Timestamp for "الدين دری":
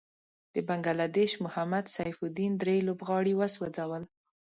2.25-2.77